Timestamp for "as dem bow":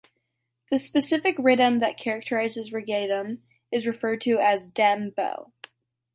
4.39-5.53